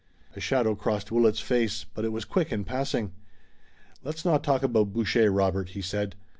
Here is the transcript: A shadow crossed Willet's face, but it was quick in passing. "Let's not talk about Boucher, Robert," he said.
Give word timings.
A 0.35 0.39
shadow 0.39 0.73
crossed 0.73 1.11
Willet's 1.11 1.39
face, 1.41 1.83
but 1.93 2.03
it 2.03 2.09
was 2.11 2.25
quick 2.25 2.51
in 2.51 2.63
passing. 2.63 3.13
"Let's 4.03 4.25
not 4.25 4.43
talk 4.43 4.63
about 4.63 4.93
Boucher, 4.93 5.29
Robert," 5.31 5.69
he 5.69 5.81
said. 5.83 6.15